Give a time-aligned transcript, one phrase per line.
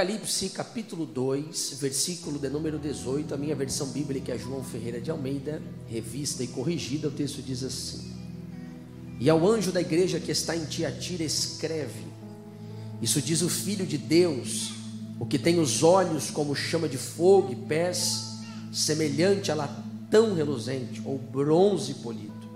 [0.00, 5.10] Apocalipse capítulo 2, versículo de número 18, a minha versão bíblica é João Ferreira de
[5.10, 8.10] Almeida, revista e corrigida, o texto diz assim:
[9.20, 12.06] E ao anjo da igreja que está em Tiatira escreve:
[13.02, 14.72] Isso diz o Filho de Deus,
[15.18, 18.38] o que tem os olhos como chama de fogo e pés
[18.72, 22.48] semelhante a latão reluzente ou bronze polido.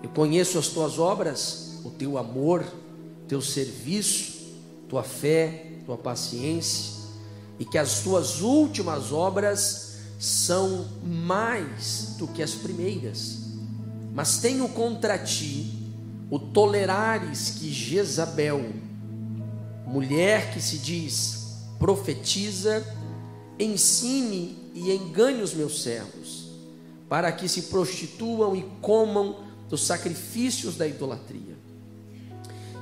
[0.00, 2.64] Eu conheço as tuas obras, o teu amor,
[3.26, 4.42] teu serviço,
[4.88, 7.02] tua fé, tua paciência,
[7.58, 13.38] e que as tuas últimas obras são mais do que as primeiras.
[14.14, 15.72] Mas tenho contra ti
[16.30, 18.72] o tolerares que Jezabel,
[19.86, 21.42] mulher que se diz
[21.78, 22.86] profetiza,
[23.58, 26.48] ensine e engane os meus servos,
[27.08, 29.36] para que se prostituam e comam
[29.68, 31.56] dos sacrifícios da idolatria.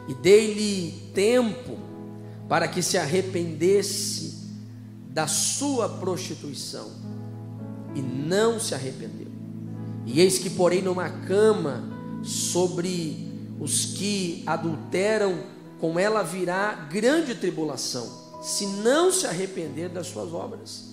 [0.06, 1.89] E dei-lhe tempo
[2.50, 4.40] para que se arrependesse
[5.08, 6.90] da sua prostituição,
[7.94, 9.28] e não se arrependeu.
[10.04, 11.84] E eis que porém numa cama
[12.24, 13.28] sobre
[13.60, 15.44] os que adulteram,
[15.78, 18.10] com ela virá grande tribulação,
[18.42, 20.86] se não se arrepender das suas obras.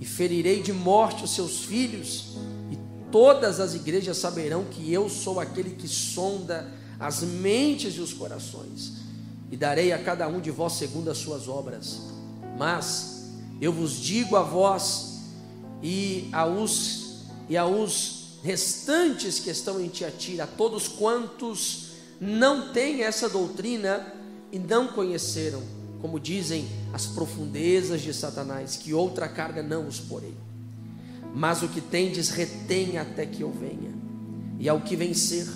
[0.00, 2.38] E ferirei de morte os seus filhos,
[2.72, 2.78] e
[3.12, 6.66] todas as igrejas saberão que eu sou aquele que sonda
[6.98, 9.03] as mentes e os corações
[9.50, 12.00] e darei a cada um de vós segundo as suas obras.
[12.58, 15.20] Mas eu vos digo a vós
[15.82, 17.04] e aos
[17.48, 24.06] e aos restantes que estão em Tiatira, a todos quantos não têm essa doutrina
[24.52, 25.62] e não conheceram,
[26.00, 30.34] como dizem as profundezas de Satanás, que outra carga não os porei.
[31.34, 33.92] Mas o que tendes retém até que eu venha.
[34.58, 35.46] E ao que vencer,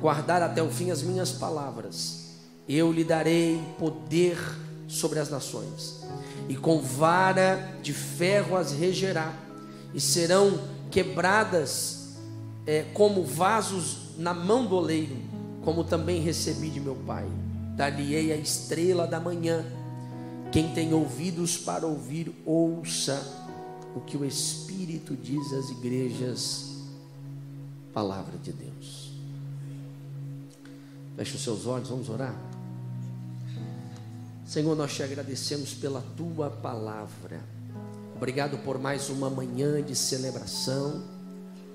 [0.00, 2.27] guardar até o fim as minhas palavras,
[2.68, 4.38] eu lhe darei poder
[4.86, 6.04] sobre as nações,
[6.48, 9.34] e com vara de ferro as regerá,
[9.94, 12.16] e serão quebradas
[12.66, 15.16] é, como vasos na mão do oleiro,
[15.64, 17.26] como também recebi de meu Pai.
[17.76, 19.64] Dar-lhe-ei a estrela da manhã.
[20.50, 23.22] Quem tem ouvidos para ouvir, ouça
[23.94, 26.76] o que o Espírito diz às igrejas.
[27.92, 29.12] Palavra de Deus.
[31.16, 32.47] Feche os seus olhos, vamos orar.
[34.48, 37.38] Senhor, nós te agradecemos pela tua palavra.
[38.16, 41.04] Obrigado por mais uma manhã de celebração.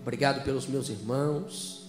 [0.01, 1.85] Obrigado pelos meus irmãos.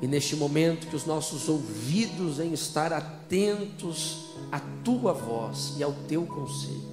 [0.00, 5.92] E neste momento que os nossos ouvidos em estar atentos à tua voz e ao
[6.06, 6.92] teu conselho.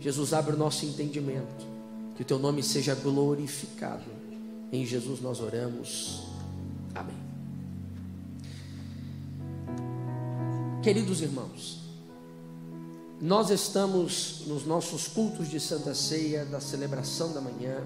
[0.00, 1.66] Jesus, abre o nosso entendimento.
[2.16, 4.10] Que o teu nome seja glorificado.
[4.72, 6.22] Em Jesus nós oramos.
[6.94, 7.16] Amém.
[10.82, 11.81] Queridos irmãos,
[13.22, 17.76] nós estamos nos nossos cultos de Santa Ceia, da celebração da manhã,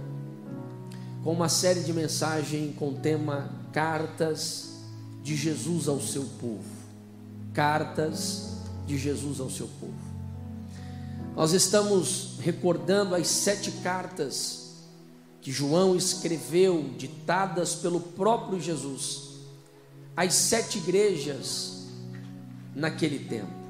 [1.23, 4.71] com uma série de mensagens com tema Cartas
[5.23, 6.65] de Jesus ao seu povo.
[7.53, 8.55] Cartas
[8.87, 9.93] de Jesus ao seu povo.
[11.35, 14.71] Nós estamos recordando as sete cartas
[15.43, 19.35] que João escreveu, ditadas pelo próprio Jesus,
[20.17, 21.89] às sete igrejas
[22.75, 23.66] naquele tempo.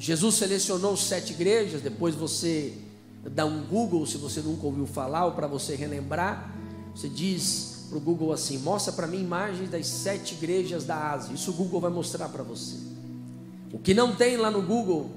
[0.00, 2.72] Jesus selecionou sete igrejas, depois você
[3.22, 6.56] dá um Google se você nunca ouviu falar ou para você relembrar.
[6.94, 11.34] Você diz para o Google assim: mostra para mim imagens das sete igrejas da Ásia.
[11.34, 12.76] Isso o Google vai mostrar para você.
[13.70, 15.10] O que não tem lá no Google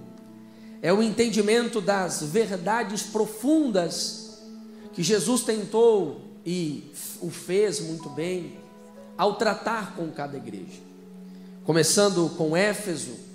[0.81, 4.41] é o entendimento das verdades profundas
[4.91, 8.57] que Jesus tentou e o fez muito bem
[9.17, 10.81] ao tratar com cada igreja.
[11.63, 13.31] Começando com Éfeso,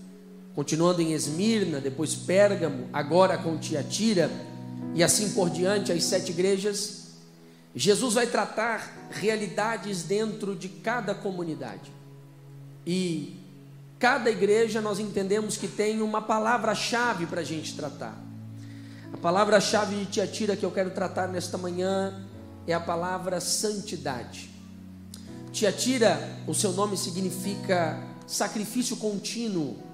[0.59, 4.29] continuando em Esmirna, depois Pérgamo, agora com Tiatira,
[4.93, 7.11] e assim por diante, as sete igrejas,
[7.77, 11.93] Jesus vai tratar realidades dentro de cada comunidade.
[12.85, 13.37] E
[14.00, 18.21] cada igreja nós entendemos que tem uma palavra-chave para a gente tratar.
[19.12, 22.27] A palavra-chave de Tiatira que eu quero tratar nesta manhã
[22.67, 24.50] é a palavra santidade.
[25.53, 26.19] Tiatira,
[26.49, 29.87] o seu nome significa sacrifício contínuo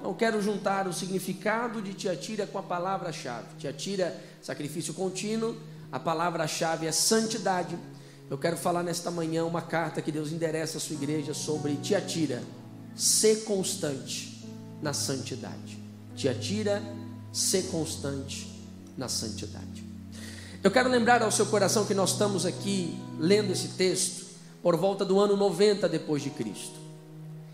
[0.00, 3.46] então quero juntar o significado de Tiatira com a palavra-chave.
[3.58, 5.54] Tiatira, sacrifício contínuo,
[5.92, 7.78] a palavra-chave é santidade.
[8.30, 12.42] Eu quero falar nesta manhã uma carta que Deus endereça à sua igreja sobre Tiatira,
[12.96, 14.42] ser constante
[14.80, 15.78] na santidade.
[16.16, 16.82] Tiatira,
[17.30, 18.48] ser constante
[18.96, 19.84] na santidade.
[20.64, 24.24] Eu quero lembrar ao seu coração que nós estamos aqui lendo esse texto
[24.62, 26.79] por volta do ano 90 depois de Cristo.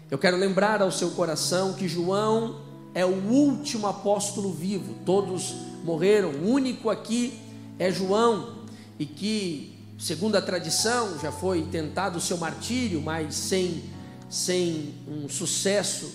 [0.09, 2.61] Eu quero lembrar ao seu coração que João
[2.95, 4.95] é o último apóstolo vivo.
[5.05, 6.31] Todos morreram.
[6.31, 7.37] O único aqui
[7.77, 8.55] é João,
[9.01, 13.83] e que, segundo a tradição, já foi tentado o seu martírio, mas sem,
[14.31, 16.09] sem um sucesso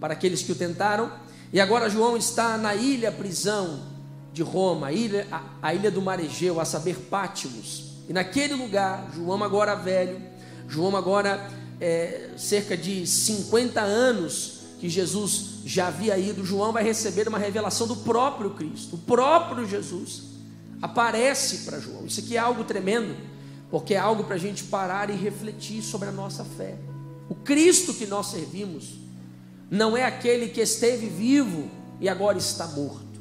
[0.00, 1.12] para aqueles que o tentaram.
[1.52, 3.84] E agora João está na ilha prisão
[4.32, 7.92] de Roma, a ilha, a, a ilha do Maregeu, a saber, Pátimos.
[8.08, 10.20] E naquele lugar, João agora velho,
[10.66, 17.26] João agora é, cerca de 50 anos que Jesus já havia ido, João vai receber
[17.26, 20.22] uma revelação do próprio Cristo, o próprio Jesus
[20.80, 22.06] aparece para João.
[22.06, 23.16] Isso aqui é algo tremendo,
[23.68, 26.76] porque é algo para a gente parar e refletir sobre a nossa fé.
[27.28, 29.00] O Cristo que nós servimos
[29.68, 31.68] não é aquele que esteve vivo
[32.00, 33.20] e agora está morto.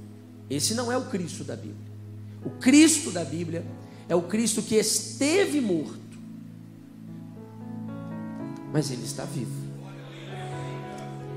[0.49, 1.91] Esse não é o Cristo da Bíblia.
[2.45, 3.65] O Cristo da Bíblia
[4.07, 6.10] é o Cristo que esteve morto,
[8.71, 9.71] mas ele está vivo.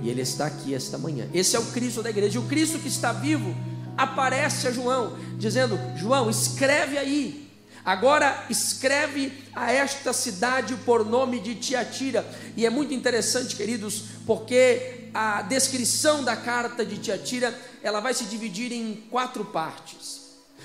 [0.02, 1.28] E ele está aqui esta manhã.
[1.32, 2.36] Esse é o Cristo da igreja.
[2.36, 3.54] E o Cristo que está vivo
[3.96, 7.44] aparece a João, dizendo: João, escreve aí.
[7.84, 12.24] Agora escreve a esta cidade por nome de Tiatira.
[12.56, 18.24] E é muito interessante, queridos, porque a descrição da carta de Tiatira, ela vai se
[18.24, 20.22] dividir em quatro partes.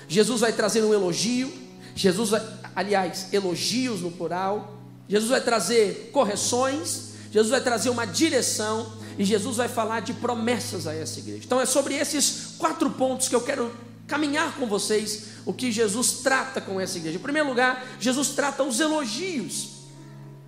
[0.08, 1.52] Jesus vai trazer um elogio,
[1.94, 2.30] Jesus
[2.74, 4.79] aliás, elogios no plural.
[5.10, 10.86] Jesus vai trazer correções, Jesus vai trazer uma direção e Jesus vai falar de promessas
[10.86, 11.42] a essa igreja.
[11.44, 13.74] Então é sobre esses quatro pontos que eu quero
[14.06, 17.18] caminhar com vocês o que Jesus trata com essa igreja.
[17.18, 19.80] Em primeiro lugar, Jesus trata os elogios.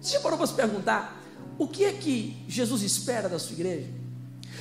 [0.00, 1.20] Você já parou para se perguntar
[1.59, 3.88] o que é que Jesus espera da sua igreja?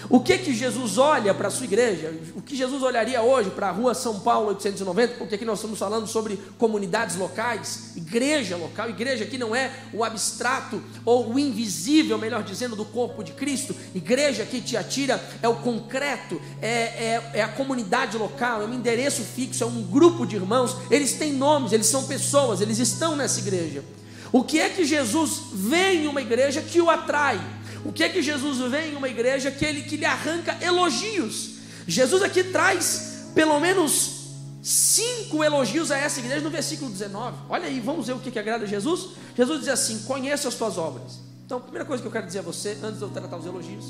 [0.09, 2.13] O que que Jesus olha para a sua igreja?
[2.35, 5.15] O que Jesus olharia hoje para a rua São Paulo 890?
[5.15, 8.89] Porque aqui nós estamos falando sobre comunidades locais, igreja local.
[8.89, 13.75] Igreja aqui não é o abstrato ou o invisível, melhor dizendo, do corpo de Cristo.
[13.93, 18.73] Igreja aqui te atira é o concreto, é, é, é a comunidade local, é um
[18.73, 20.75] endereço fixo, é um grupo de irmãos.
[20.89, 23.83] Eles têm nomes, eles são pessoas, eles estão nessa igreja.
[24.31, 27.39] O que é que Jesus vê em uma igreja que o atrai?
[27.83, 31.51] O que é que Jesus vê em uma igreja que ele que lhe arranca elogios?
[31.87, 34.21] Jesus aqui traz pelo menos
[34.61, 37.37] cinco elogios a essa igreja no versículo 19.
[37.49, 39.11] Olha aí, vamos ver o que, que agrada a Jesus.
[39.35, 41.19] Jesus diz assim: Conheça as tuas obras.
[41.45, 43.45] Então, a primeira coisa que eu quero dizer a você, antes de eu tratar os
[43.45, 43.85] elogios,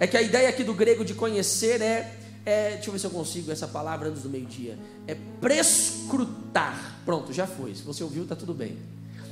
[0.00, 3.06] é que a ideia aqui do grego de conhecer é, é deixa eu ver se
[3.06, 6.98] eu consigo essa palavra antes do meio-dia, é prescrutar.
[7.04, 7.74] Pronto, já foi.
[7.74, 8.76] Se você ouviu, está tudo bem.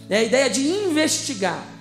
[0.08, 1.75] É a ideia de investigar.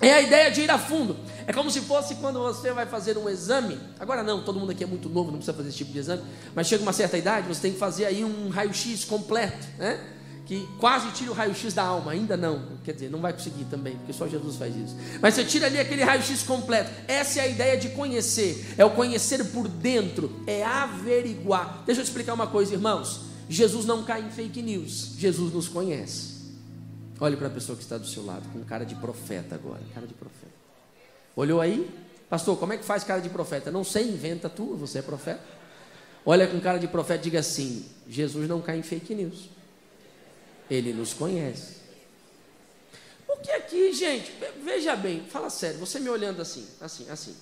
[0.00, 1.16] É a ideia de ir a fundo.
[1.46, 3.78] É como se fosse quando você vai fazer um exame.
[3.98, 6.22] Agora não, todo mundo aqui é muito novo, não precisa fazer esse tipo de exame.
[6.54, 9.98] Mas chega uma certa idade, você tem que fazer aí um raio-x completo, né?
[10.46, 12.12] Que quase tira o raio-x da alma.
[12.12, 14.96] Ainda não, quer dizer, não vai conseguir também, porque só Jesus faz isso.
[15.20, 16.90] Mas você tira ali aquele raio-x completo.
[17.08, 18.74] Essa é a ideia de conhecer.
[18.78, 21.82] É o conhecer por dentro, é averiguar.
[21.84, 23.22] Deixa eu explicar uma coisa, irmãos.
[23.48, 25.14] Jesus não cai em fake news.
[25.18, 26.37] Jesus nos conhece.
[27.20, 30.06] Olhe para a pessoa que está do seu lado, com cara de profeta agora, cara
[30.06, 30.52] de profeta.
[31.34, 31.88] Olhou aí?
[32.28, 33.70] Pastor, como é que faz cara de profeta?
[33.70, 35.42] Não sei, inventa tu, você é profeta.
[36.24, 39.48] Olha com cara de profeta e diga assim: Jesus não cai em fake news.
[40.70, 41.78] Ele nos conhece.
[43.26, 44.32] Porque aqui, gente,
[44.62, 47.36] veja bem, fala sério, você me olhando assim, assim, assim.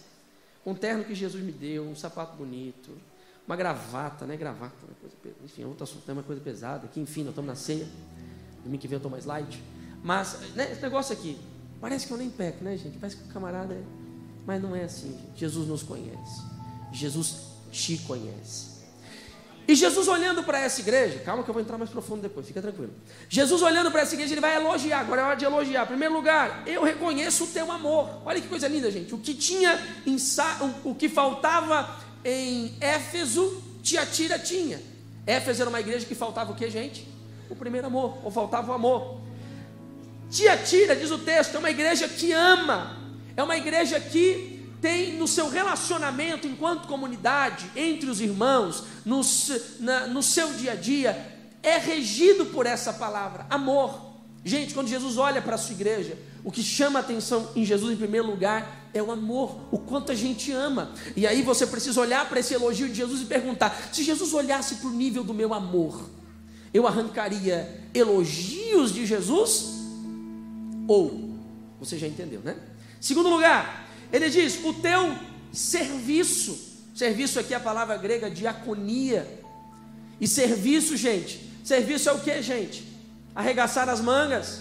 [0.65, 2.91] Um terno que Jesus me deu, um sapato bonito,
[3.47, 4.37] uma gravata, né?
[4.37, 7.55] Gravata, uma coisa, enfim, outro assunto, é uma coisa pesada, que enfim, nós estamos na
[7.55, 7.87] ceia.
[8.67, 9.63] Domingo que vem eu estou mais light.
[10.03, 11.39] Mas, né, esse negócio aqui,
[11.81, 12.99] parece que eu nem peco, né, gente?
[12.99, 13.83] Parece que o camarada é.
[14.47, 15.39] Mas não é assim, gente.
[15.39, 16.43] Jesus nos conhece.
[16.93, 17.37] Jesus
[17.71, 18.77] te conhece.
[19.69, 22.63] E Jesus olhando para essa igreja, calma que eu vou entrar mais profundo depois, fica
[22.63, 22.93] tranquilo.
[23.29, 25.01] Jesus olhando para essa igreja, ele vai elogiar.
[25.01, 25.83] Agora é hora de elogiar.
[25.83, 28.23] Em primeiro lugar, eu reconheço o teu amor.
[28.25, 29.13] Olha que coisa linda, gente.
[29.13, 30.17] O que tinha em
[30.85, 34.81] o que faltava em Éfeso, Tiatira tinha.
[35.27, 37.16] Éfeso era uma igreja que faltava o que, gente?
[37.51, 39.21] O primeiro amor, ou faltava o amor.
[40.31, 42.97] Tiatira, diz o texto, é uma igreja que ama,
[43.37, 49.21] é uma igreja que tem no seu relacionamento enquanto comunidade, entre os irmãos, no,
[49.81, 54.15] na, no seu dia a dia, é regido por essa palavra, amor.
[54.45, 57.93] Gente, quando Jesus olha para a sua igreja, o que chama a atenção em Jesus
[57.93, 60.93] em primeiro lugar é o amor, o quanto a gente ama.
[61.17, 64.77] E aí você precisa olhar para esse elogio de Jesus e perguntar: se Jesus olhasse
[64.77, 66.09] para o nível do meu amor,
[66.77, 69.77] eu arrancaria elogios de Jesus?
[70.87, 71.31] Ou,
[71.81, 72.57] você já entendeu, né?
[73.01, 75.17] Segundo lugar, ele diz: o teu
[75.53, 76.77] serviço.
[76.95, 79.43] Serviço aqui é a palavra grega diaconia.
[80.21, 82.87] E serviço, gente, serviço é o que, gente?
[83.35, 84.61] Arregaçar as mangas.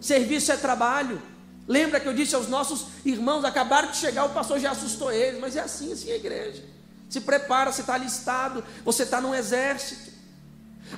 [0.00, 1.20] Serviço é trabalho.
[1.66, 5.40] Lembra que eu disse aos nossos irmãos, acabaram de chegar, o pastor já assustou eles,
[5.40, 6.62] mas é assim, assim é a igreja.
[7.08, 10.03] Se prepara, você está alistado, você está num exército.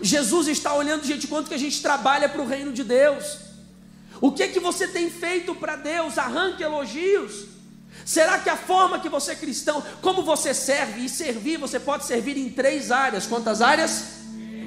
[0.00, 3.38] Jesus está olhando, gente, quanto que a gente trabalha para o reino de Deus.
[4.20, 6.18] O que que você tem feito para Deus?
[6.18, 7.46] Arranque elogios.
[8.04, 12.04] Será que a forma que você é cristão, como você serve e servir, você pode
[12.04, 13.26] servir em três áreas?
[13.26, 14.16] Quantas áreas?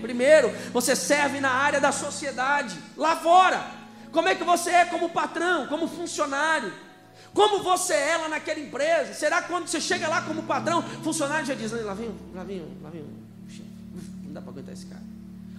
[0.02, 3.66] Primeiro, você serve na área da sociedade, lá fora.
[4.12, 6.74] Como é que você é como patrão, como funcionário?
[7.34, 9.14] Como você é lá naquela empresa?
[9.14, 12.66] Será que quando você chega lá como patrão, funcionário já diz, lá vem, lá vem,
[12.82, 13.06] lá vem,
[14.24, 15.09] não dá para aguentar esse cara.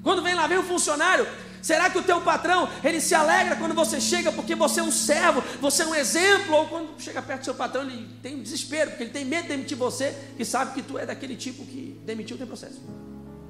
[0.03, 1.27] Quando vem lá vem o funcionário,
[1.61, 4.91] será que o teu patrão, ele se alegra quando você chega porque você é um
[4.91, 8.43] servo, você é um exemplo, ou quando chega perto do seu patrão, ele tem um
[8.43, 11.65] desespero, porque ele tem medo de demitir você, que sabe que tu é daquele tipo
[11.65, 12.81] que demitiu tem processo.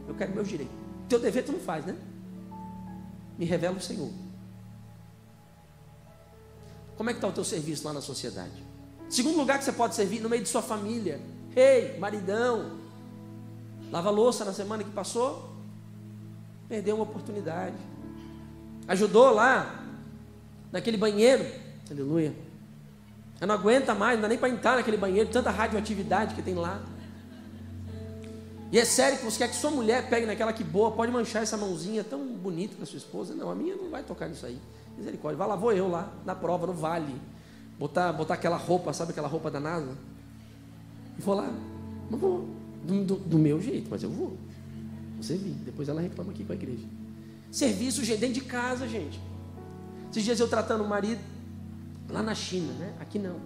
[0.08, 0.74] Eu quero meus direitos.
[1.08, 1.96] Teu dever tu não faz, né?
[3.38, 4.10] Me revela o Senhor.
[6.96, 8.62] Como é que está o teu serviço lá na sociedade?
[9.08, 11.20] Segundo lugar que você pode servir no meio de sua família.
[11.56, 12.78] Ei, maridão,
[13.90, 15.49] lava louça na semana que passou,
[16.70, 17.74] Perdeu uma oportunidade.
[18.86, 19.84] Ajudou lá,
[20.70, 21.44] naquele banheiro.
[21.90, 22.32] Aleluia.
[23.40, 26.54] Eu não aguenta mais, não dá nem para entrar naquele banheiro, tanta radioatividade que tem
[26.54, 26.80] lá.
[28.70, 31.42] E é sério que você quer que sua mulher pegue naquela que boa, pode manchar
[31.42, 33.34] essa mãozinha tão bonita da sua esposa?
[33.34, 34.60] Não, a minha não vai tocar nisso aí.
[34.96, 35.38] Misericórdia.
[35.38, 37.16] Vai lá, vou eu lá, na prova, no vale.
[37.80, 39.96] Botar, botar aquela roupa, sabe aquela roupa da NASA?
[41.18, 41.50] Vou lá.
[42.08, 42.48] Não vou.
[42.84, 44.38] Do, do, do meu jeito, mas eu vou.
[45.20, 45.52] Você servir.
[45.64, 46.84] Depois ela reclama aqui com a igreja.
[47.50, 49.20] Serviço, dentro de casa, gente.
[50.10, 51.20] Esses dias eu tratando o marido
[52.08, 52.94] lá na China, né?
[52.98, 53.36] Aqui não.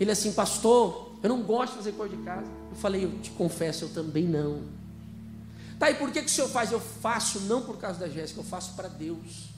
[0.00, 2.46] Ele assim, pastor, eu não gosto de fazer coisa de casa.
[2.70, 4.62] Eu falei, eu te confesso, eu também não.
[5.78, 6.72] Tá, e por que, que o senhor faz?
[6.72, 9.50] Eu faço não por causa da Jéssica, eu faço para Deus.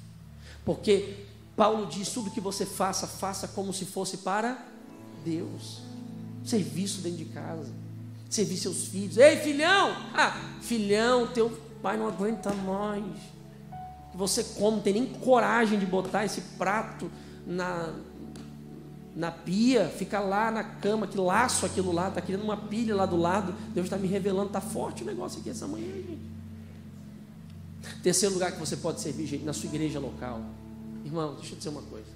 [0.64, 4.66] Porque Paulo diz: tudo que você faça, faça como se fosse para
[5.25, 5.80] Deus.
[6.44, 7.84] Serviço dentro de casa
[8.31, 9.16] servir seus filhos.
[9.16, 9.97] Ei, filhão!
[10.14, 11.50] Ah, filhão, teu
[11.83, 13.04] pai não aguenta mais.
[14.14, 17.11] Você come, não tem nem coragem de botar esse prato
[17.47, 17.93] na,
[19.14, 23.07] na pia, fica lá na cama, que laço aquilo lá, está querendo uma pilha lá
[23.07, 23.54] do lado.
[23.73, 26.35] Deus está me revelando, está forte o negócio aqui essa manhã, gente.
[28.02, 30.40] Terceiro lugar que você pode servir, gente, na sua igreja local.
[31.04, 32.09] Irmão, deixa eu dizer uma coisa.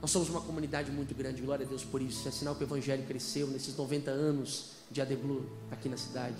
[0.00, 2.26] Nós somos uma comunidade muito grande, glória a Deus por isso.
[2.26, 6.36] É sinal que o Evangelho cresceu nesses 90 anos de Adeblu aqui na cidade.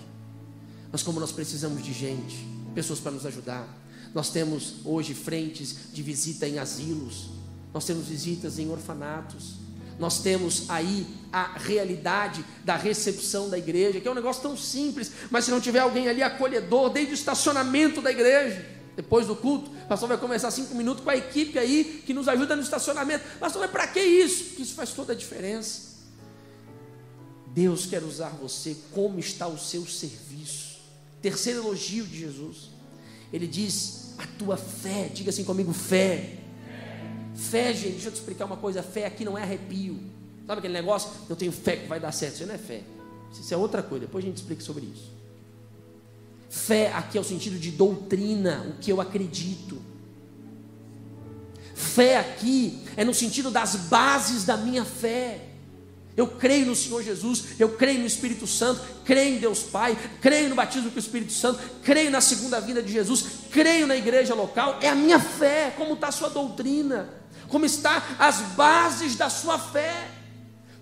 [0.91, 3.67] Mas como nós precisamos de gente, pessoas para nos ajudar.
[4.13, 7.29] Nós temos hoje frentes de visita em asilos,
[7.73, 9.55] nós temos visitas em orfanatos,
[9.97, 15.11] nós temos aí a realidade da recepção da igreja, que é um negócio tão simples,
[15.31, 18.63] mas se não tiver alguém ali acolhedor, desde o estacionamento da igreja,
[18.95, 22.27] depois do culto, o pastor vai conversar cinco minutos com a equipe aí que nos
[22.27, 23.23] ajuda no estacionamento.
[23.39, 24.43] Pastor, mas para que isso?
[24.45, 25.92] Porque isso faz toda a diferença.
[27.53, 30.79] Deus quer usar você, como está o seu serviço.
[31.21, 32.69] Terceiro elogio de Jesus.
[33.31, 36.37] Ele diz: a tua fé, diga assim comigo, fé.
[37.35, 39.99] Fé, gente, deixa eu te explicar uma coisa: fé aqui não é arrepio.
[40.47, 41.09] Sabe aquele negócio?
[41.29, 42.35] Eu tenho fé que vai dar certo.
[42.35, 42.81] Isso não é fé.
[43.31, 44.05] Isso é outra coisa.
[44.05, 45.11] Depois a gente explica sobre isso.
[46.49, 49.81] Fé aqui é o sentido de doutrina, o que eu acredito.
[51.73, 55.52] Fé aqui é no sentido das bases da minha fé.
[56.15, 60.47] Eu creio no Senhor Jesus, eu creio no Espírito Santo, creio em Deus Pai, creio
[60.49, 64.35] no batismo com o Espírito Santo, creio na segunda vinda de Jesus, creio na igreja
[64.35, 64.77] local.
[64.79, 67.09] É a minha fé, como está a sua doutrina,
[67.47, 70.09] como está as bases da sua fé.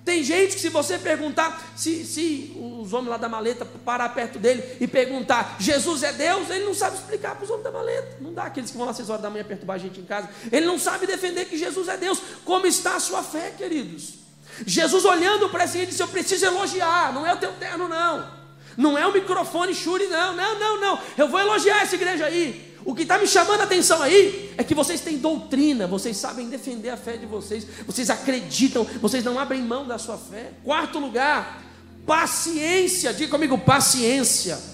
[0.04, 4.38] Tem gente que, se você perguntar, se, se os homens lá da maleta parar perto
[4.40, 8.18] dele e perguntar, Jesus é Deus, ele não sabe explicar para os homens da maleta.
[8.20, 10.04] Não dá aqueles que vão lá às seis horas da manhã perturbar a gente em
[10.04, 10.28] casa.
[10.52, 12.20] Ele não sabe defender que Jesus é Deus.
[12.44, 14.21] Como está a sua fé, queridos?
[14.66, 18.42] Jesus olhando para si, disse: Eu preciso elogiar, não é o teu terno, não.
[18.78, 20.36] Não é o microfone Shuri, não.
[20.36, 21.00] Não, não, não.
[21.18, 22.72] Eu vou elogiar essa igreja aí.
[22.84, 26.50] O que está me chamando a atenção aí é que vocês têm doutrina, vocês sabem
[26.50, 30.52] defender a fé de vocês, vocês acreditam, vocês não abrem mão da sua fé.
[30.64, 31.62] Quarto lugar,
[32.08, 33.14] paciência.
[33.14, 34.71] Diga comigo, paciência.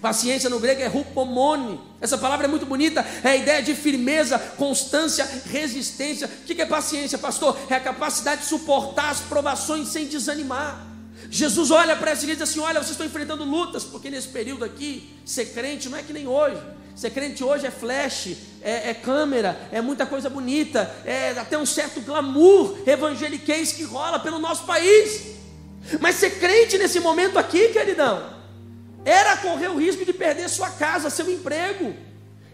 [0.00, 1.80] Paciência no grego é rupomone.
[2.00, 3.04] Essa palavra é muito bonita.
[3.24, 6.28] É a ideia de firmeza, constância, resistência.
[6.28, 7.58] O que é paciência, pastor?
[7.68, 10.86] É a capacidade de suportar as provações sem desanimar.
[11.30, 14.28] Jesus olha para essa igreja e diz assim: Olha, vocês estão enfrentando lutas, porque nesse
[14.28, 16.60] período aqui, ser crente não é que nem hoje.
[16.94, 21.66] Ser crente hoje é flash, é, é câmera, é muita coisa bonita, é até um
[21.66, 25.36] certo glamour evangeliquez que rola pelo nosso país.
[26.00, 28.37] Mas ser crente nesse momento aqui, queridão,
[29.04, 31.94] era correr o risco de perder sua casa, seu emprego.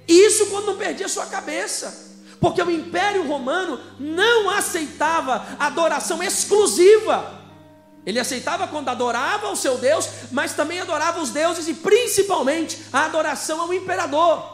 [0.07, 2.13] Isso quando não perdia sua cabeça.
[2.41, 7.43] Porque o Império Romano não aceitava adoração exclusiva.
[8.05, 13.07] Ele aceitava quando adorava o seu Deus, mas também adorava os deuses e principalmente a
[13.07, 14.53] adoração ao imperador.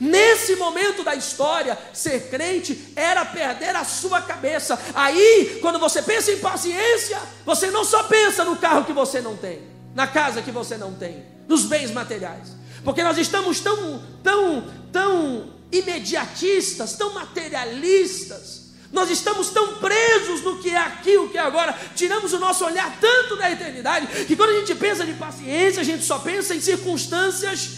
[0.00, 4.78] Nesse momento da história, ser crente era perder a sua cabeça.
[4.94, 9.36] Aí, quando você pensa em paciência, você não só pensa no carro que você não
[9.36, 9.60] tem,
[9.98, 12.50] na casa que você não tem, nos bens materiais.
[12.84, 18.68] Porque nós estamos tão, tão, tão imediatistas, tão materialistas.
[18.92, 22.64] Nós estamos tão presos no que é aqui, o que é agora, tiramos o nosso
[22.64, 26.54] olhar tanto da eternidade, que quando a gente pensa de paciência, a gente só pensa
[26.54, 27.70] em circunstâncias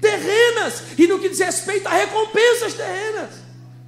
[0.00, 3.30] terrenas e no que diz respeito a recompensas terrenas.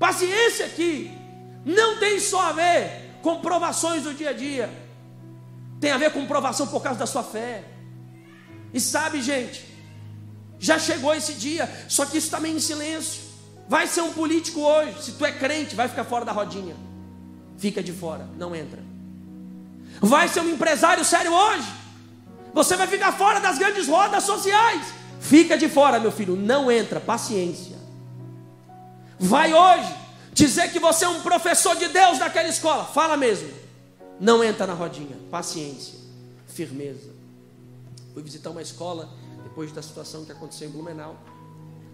[0.00, 1.16] Paciência aqui
[1.64, 4.87] não tem só a ver com provações do dia a dia,
[5.80, 7.64] tem a ver com provação por causa da sua fé.
[8.72, 9.64] E sabe, gente,
[10.58, 13.22] já chegou esse dia, só que isso também em silêncio.
[13.68, 16.74] Vai ser um político hoje, se tu é crente, vai ficar fora da rodinha.
[17.58, 18.82] Fica de fora, não entra.
[20.00, 21.68] Vai ser um empresário sério hoje.
[22.54, 24.86] Você vai ficar fora das grandes rodas sociais.
[25.20, 27.76] Fica de fora, meu filho, não entra, paciência.
[29.18, 29.94] Vai hoje
[30.32, 33.48] dizer que você é um professor de Deus daquela escola, fala mesmo.
[34.20, 35.98] Não entra na rodinha, paciência,
[36.46, 37.10] firmeza.
[38.12, 39.08] Fui visitar uma escola
[39.44, 41.16] depois da situação que aconteceu em Blumenau,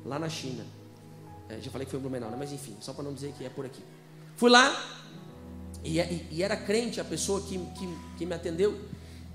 [0.05, 0.65] lá na China.
[1.49, 2.37] É, já falei que foi em Blumenau, né?
[2.39, 3.83] mas enfim, só para não dizer que é por aqui.
[4.37, 4.75] Fui lá
[5.85, 8.79] e, e, e era crente a pessoa que, que, que me atendeu.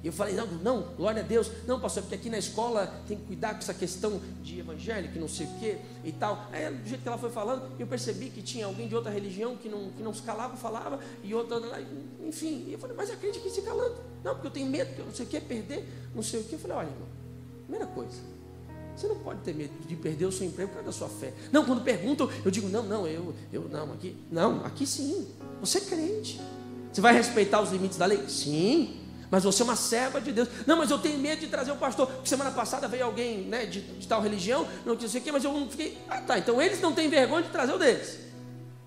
[0.03, 1.51] E eu falei, não, não, glória a Deus.
[1.67, 5.27] Não, pastor, porque aqui na escola tem que cuidar com essa questão de evangélico, não
[5.27, 6.47] sei o quê e tal.
[6.51, 9.57] Aí, do jeito que ela foi falando, eu percebi que tinha alguém de outra religião
[9.57, 11.59] que não, que não se calava, falava, e outra,
[12.25, 12.65] enfim.
[12.67, 13.97] E eu falei, mas a crente aqui se calando.
[14.23, 16.43] Não, porque eu tenho medo, que eu não sei o que, perder, não sei o
[16.43, 16.53] que.
[16.53, 17.19] Eu falei, olha, irmão,
[17.69, 18.17] Primeira coisa,
[18.95, 21.31] você não pode ter medo de perder o seu emprego por causa da sua fé.
[21.51, 24.17] Não, quando perguntam, eu digo, não, não, eu, eu não, aqui.
[24.31, 25.27] Não, aqui sim.
[25.61, 26.41] Você é crente.
[26.91, 28.27] Você vai respeitar os limites da lei?
[28.27, 28.98] Sim.
[29.31, 30.49] Mas você é uma serva de Deus.
[30.65, 32.07] Não, mas eu tenho medo de trazer o pastor.
[32.07, 35.43] Porque semana passada veio alguém né, de, de tal religião, não sei o quê, mas
[35.43, 35.97] eu não fiquei.
[36.09, 36.39] Ah, tá.
[36.39, 38.17] Então eles não têm vergonha de trazer o deles.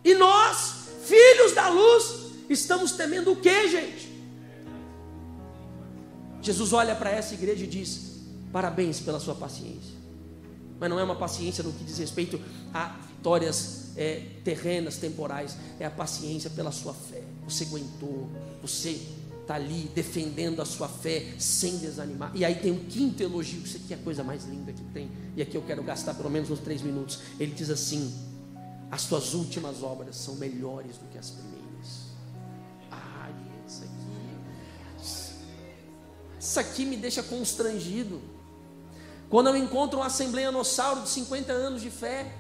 [0.05, 4.11] E nós, filhos da luz, estamos temendo o que, gente?
[6.41, 8.21] Jesus olha para essa igreja e diz:
[8.53, 10.03] Parabéns pela sua paciência.
[10.81, 12.41] Mas não é uma paciência no que diz respeito
[12.75, 15.57] a vitórias é, terrenas, temporais.
[15.79, 17.23] É a paciência pela sua fé.
[17.45, 18.29] Você aguentou,
[18.61, 19.01] você
[19.43, 22.33] está ali defendendo a sua fé sem desanimar.
[22.35, 25.11] E aí tem um quinto elogio, isso aqui é a coisa mais linda que tem.
[25.37, 27.21] E aqui eu quero gastar pelo menos uns três minutos.
[27.39, 28.13] Ele diz assim:
[28.91, 31.63] as suas últimas obras são melhores do que as primeiras.
[32.91, 33.35] Ai,
[33.67, 34.03] isso aqui.
[36.39, 38.21] Isso aqui me deixa constrangido.
[39.29, 42.31] Quando eu encontro uma Assembleia Nossauro de 50 anos de fé,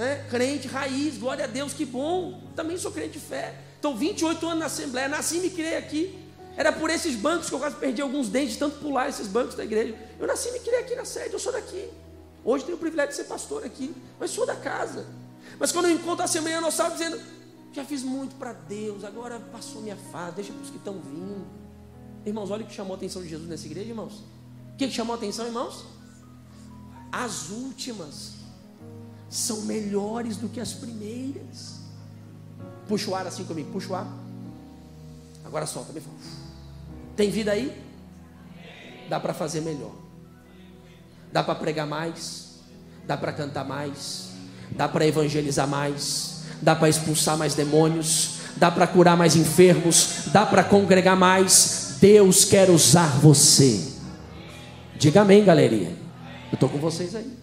[0.00, 0.24] né?
[0.28, 3.54] crente, raiz, glória a Deus, que bom, também sou crente de fé.
[3.76, 6.18] Estou 28 anos na Assembleia, nasci e me criei aqui.
[6.56, 9.54] Era por esses bancos que eu quase perdi alguns dentes, de tanto pular esses bancos
[9.54, 9.94] da igreja.
[10.18, 11.88] Eu nasci e me criei aqui na sede, eu sou daqui.
[12.44, 15.06] Hoje tenho o privilégio de ser pastor aqui, mas sou da casa.
[15.58, 17.20] Mas quando eu encontro a Assembleia Nossauro dizendo,
[17.72, 21.46] já fiz muito para Deus, agora passou minha fase, deixa para os que estão vindo.
[22.26, 24.22] Irmãos, olha o que chamou a atenção de Jesus nessa igreja, irmãos
[24.80, 25.84] que, que chamou a atenção, irmãos?
[27.12, 28.36] As últimas
[29.30, 31.78] são melhores do que as primeiras.
[32.88, 34.06] Puxa o ar assim comigo, puxa o ar.
[35.44, 36.02] Agora solta, bem
[37.16, 37.72] Tem vida aí?
[39.08, 39.94] Dá para fazer melhor.
[41.32, 42.58] Dá para pregar mais.
[43.06, 44.30] Dá para cantar mais.
[44.72, 46.42] Dá para evangelizar mais.
[46.60, 48.40] Dá para expulsar mais demônios.
[48.56, 50.24] Dá para curar mais enfermos.
[50.32, 51.96] Dá para congregar mais.
[52.00, 53.80] Deus quer usar você.
[54.96, 55.96] Diga amém, galerinha.
[56.50, 57.39] Eu estou com vocês aí.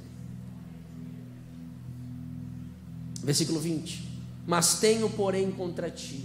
[3.27, 4.07] Versículo 20.
[4.47, 6.23] Mas tenho, porém, contra ti.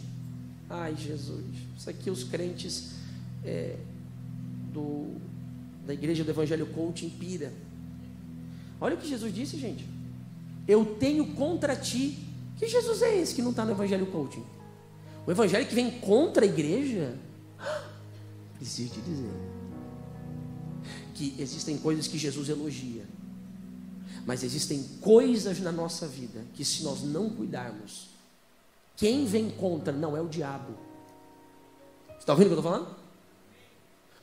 [0.71, 1.45] Ai, Jesus.
[1.77, 2.93] Isso aqui os crentes
[3.45, 3.75] é,
[4.73, 5.17] do,
[5.85, 7.53] da igreja do Evangelho Coaching pira.
[8.81, 9.85] Olha o que Jesus disse, gente.
[10.69, 12.19] Eu tenho contra ti.
[12.57, 14.45] Que Jesus é esse que não está no Evangelho Coaching?
[15.27, 17.19] O Evangelho que vem contra a igreja?
[18.61, 19.33] Preciso te dizer
[21.15, 23.03] que existem coisas que Jesus elogia,
[24.25, 28.09] mas existem coisas na nossa vida que, se nós não cuidarmos,
[28.97, 30.75] quem vem contra não é o diabo.
[32.09, 32.97] Você está ouvindo o que eu estou falando?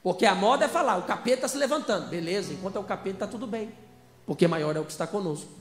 [0.01, 2.09] Porque a moda é falar, o capeta está se levantando.
[2.09, 3.71] Beleza, enquanto é o capeta está tudo bem.
[4.25, 5.51] Porque maior é o que está conosco.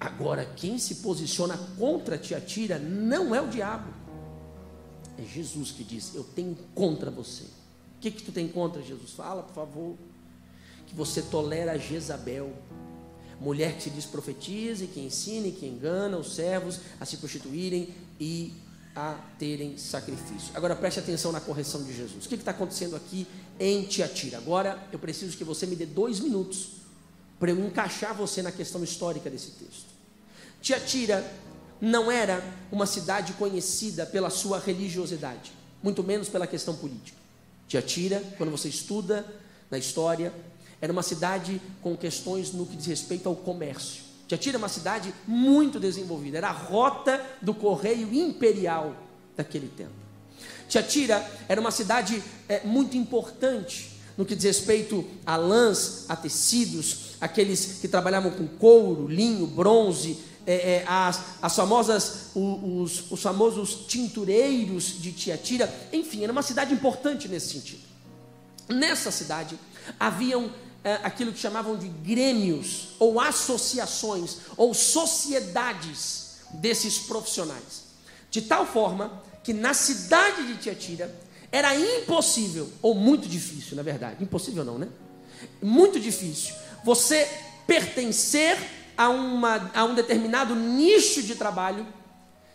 [0.00, 3.92] Agora, quem se posiciona contra te atira não é o diabo.
[5.18, 7.44] É Jesus que diz: Eu tenho contra você.
[7.44, 9.12] O que, que tu tem contra Jesus?
[9.12, 9.96] Fala, por favor.
[10.86, 12.52] Que você tolera Jezabel,
[13.40, 17.16] mulher que se diz profetiza e que ensina e que engana os servos a se
[17.16, 18.52] prostituírem e
[18.94, 20.50] a terem sacrifício.
[20.54, 22.24] Agora preste atenção na correção de Jesus.
[22.24, 23.26] O que está acontecendo aqui
[23.60, 24.38] em Tiatira?
[24.38, 26.76] Agora eu preciso que você me dê dois minutos
[27.38, 29.86] para eu encaixar você na questão histórica desse texto.
[30.62, 31.30] Tiatira
[31.78, 37.18] não era uma cidade conhecida pela sua religiosidade, muito menos pela questão política.
[37.68, 39.26] Tiatira, quando você estuda
[39.70, 40.32] na história,
[40.80, 44.04] era uma cidade com questões no que diz respeito ao comércio.
[44.28, 48.94] Tiatira é uma cidade muito desenvolvida, era a rota do correio imperial
[49.36, 49.92] daquele tempo.
[50.68, 57.16] Tiatira era uma cidade é, muito importante no que diz respeito a lãs, a tecidos,
[57.20, 63.86] aqueles que trabalhavam com couro, linho, bronze, é, é, as, as famosas, os, os famosos
[63.86, 67.82] tintureiros de Tiatira, enfim, era uma cidade importante nesse sentido.
[68.68, 69.58] Nessa cidade
[69.98, 70.50] haviam
[71.02, 77.86] aquilo que chamavam de grêmios, ou associações, ou sociedades desses profissionais.
[78.30, 81.14] De tal forma que na cidade de Tiatira
[81.50, 84.88] era impossível, ou muito difícil, na verdade, impossível não, né?
[85.62, 87.28] Muito difícil, você
[87.66, 88.58] pertencer
[88.96, 91.86] a, uma, a um determinado nicho de trabalho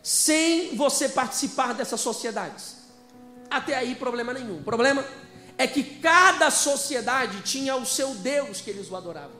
[0.01, 2.77] sem você participar dessas sociedades.
[3.49, 4.63] Até aí, problema nenhum.
[4.63, 5.05] Problema
[5.61, 9.39] é que cada sociedade tinha o seu Deus que eles o adoravam.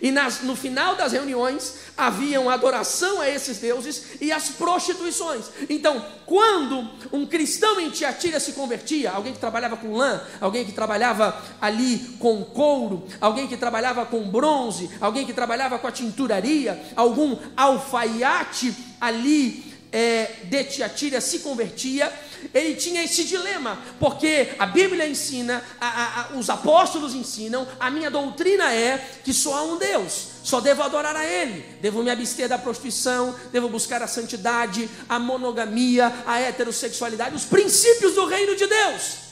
[0.00, 5.46] E nas, no final das reuniões haviam adoração a esses deuses e as prostituições.
[5.68, 10.70] Então, quando um cristão em Tiatira se convertia, alguém que trabalhava com lã, alguém que
[10.70, 16.80] trabalhava ali com couro, alguém que trabalhava com bronze, alguém que trabalhava com a tinturaria,
[16.94, 22.12] algum alfaiate ali é, de Tiatira se convertia,
[22.52, 28.10] ele tinha esse dilema, porque a Bíblia ensina, a, a, os apóstolos ensinam, a minha
[28.10, 32.48] doutrina é que só há um Deus, só devo adorar a Ele, devo me abster
[32.48, 38.66] da prostituição, devo buscar a santidade, a monogamia, a heterossexualidade, os princípios do reino de
[38.66, 39.30] Deus.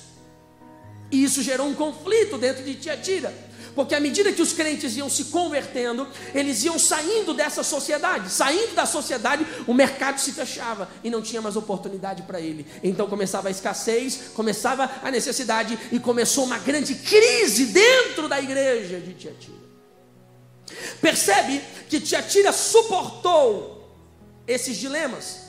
[1.10, 3.47] E isso gerou um conflito dentro de Tiatira.
[3.74, 8.30] Porque à medida que os crentes iam se convertendo, eles iam saindo dessa sociedade.
[8.30, 12.66] Saindo da sociedade, o mercado se fechava e não tinha mais oportunidade para ele.
[12.82, 19.00] Então começava a escassez, começava a necessidade e começou uma grande crise dentro da igreja
[19.00, 19.68] de Tiatira.
[21.00, 23.78] Percebe que Tiatira suportou
[24.46, 25.48] esses dilemas,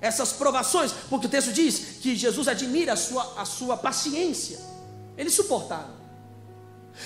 [0.00, 4.58] essas provações, porque o texto diz que Jesus admira a sua, a sua paciência.
[5.16, 5.95] Eles suportaram.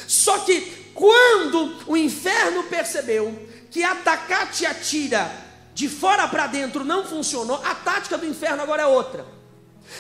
[0.07, 5.31] Só que quando o inferno percebeu que atacar te atira
[5.75, 9.25] de fora para dentro não funcionou, a tática do inferno agora é outra.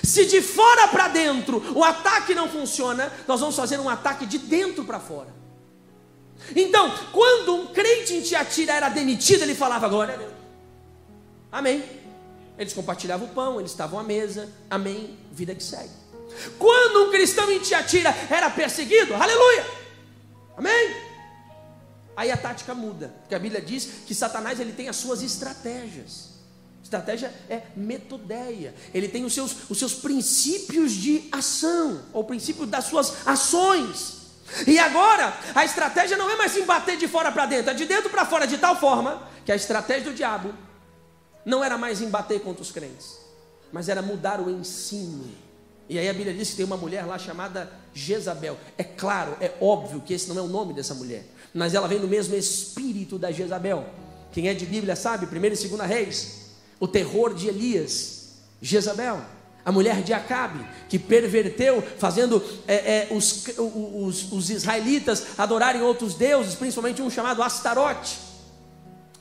[0.03, 4.39] Se de fora para dentro o ataque não funciona, nós vamos fazer um ataque de
[4.39, 5.29] dentro para fora.
[6.55, 10.33] Então, quando um crente em Tiatira era demitido, ele falava glória a Deus.
[11.53, 11.85] Amém.
[12.59, 14.49] Eles compartilhavam o pão, eles estavam à mesa.
[14.69, 15.19] Amém.
[15.33, 15.91] Vida que segue.
[16.59, 19.80] Quando um cristão em Tiatira era perseguido, aleluia.
[20.61, 20.95] Amém?
[22.15, 26.29] Aí a tática muda, porque a Bíblia diz que Satanás ele tem as suas estratégias.
[26.83, 28.75] Estratégia é metodeia.
[28.93, 34.19] Ele tem os seus, os seus princípios de ação, ou princípio das suas ações.
[34.67, 37.87] E agora, a estratégia não é mais se bater de fora para dentro, é de
[37.87, 40.53] dentro para fora, de tal forma que a estratégia do diabo
[41.43, 43.17] não era mais em bater contra os crentes,
[43.73, 45.31] mas era mudar o ensino
[45.91, 48.57] e aí a Bíblia diz que tem uma mulher lá chamada Jezabel.
[48.77, 51.25] É claro, é óbvio que esse não é o nome dessa mulher,
[51.55, 53.85] mas ela vem no mesmo espírito da Jezabel.
[54.33, 58.29] Quem é de Bíblia sabe, 1 e 2 Reis, o terror de Elias,
[58.63, 59.21] Jezabel,
[59.65, 66.15] a mulher de Acabe, que perverteu, fazendo é, é, os, os, os israelitas adorarem outros
[66.15, 68.19] deuses, principalmente um chamado Astarote,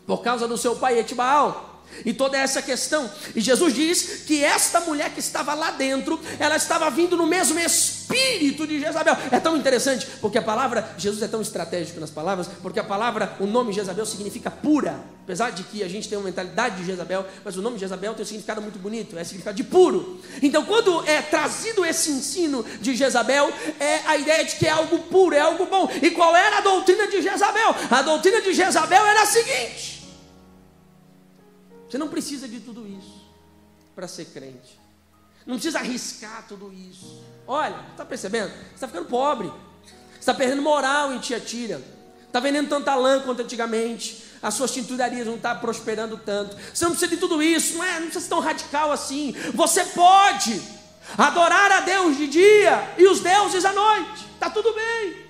[0.05, 1.68] por causa do seu pai Etibaal
[2.06, 3.10] e toda essa questão.
[3.36, 7.60] E Jesus diz que esta mulher que estava lá dentro, ela estava vindo no mesmo
[7.60, 9.15] espírito de Jezabel.
[9.32, 13.36] É tão interessante, porque a palavra, Jesus é tão estratégico nas palavras, porque a palavra,
[13.39, 14.99] o nome Jezabel significa pura.
[15.23, 18.23] Apesar de que a gente tem uma mentalidade de Jezabel, mas o nome Jezabel tem
[18.23, 20.19] um significado muito bonito, é significado de puro.
[20.41, 24.97] Então, quando é trazido esse ensino de Jezabel, é a ideia de que é algo
[25.04, 25.88] puro, é algo bom.
[26.02, 27.75] E qual era a doutrina de Jezabel?
[27.91, 29.98] A doutrina de Jezabel era a seguinte:
[31.89, 33.28] você não precisa de tudo isso
[33.95, 34.80] para ser crente.
[35.45, 37.23] Não precisa arriscar tudo isso.
[37.47, 38.52] Olha, está percebendo?
[38.52, 39.52] Você está ficando pobre.
[40.13, 41.82] Você está perdendo moral em Tiatira.
[42.28, 44.23] Está vendendo tanta lã quanto antigamente.
[44.41, 46.56] As suas tinturarias não estão tá prosperando tanto.
[46.71, 47.78] Você não precisa de tudo isso.
[47.78, 49.36] Não, é, não precisa ser tão radical assim.
[49.56, 50.62] Você pode
[51.17, 54.28] adorar a Deus de dia e os deuses à noite.
[54.36, 55.25] Está tudo bem.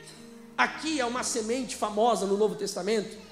[0.57, 3.28] Aqui é uma semente famosa no Novo Testamento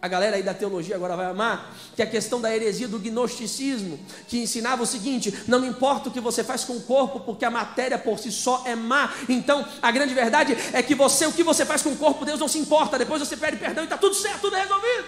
[0.00, 2.98] a galera aí da teologia agora vai amar, que é a questão da heresia do
[2.98, 7.44] gnosticismo, que ensinava o seguinte: não importa o que você faz com o corpo, porque
[7.44, 9.12] a matéria por si só é má.
[9.28, 12.38] Então, a grande verdade é que você, o que você faz com o corpo, Deus
[12.38, 12.98] não se importa.
[12.98, 15.04] Depois você pede perdão e está tudo certo, tudo resolvido.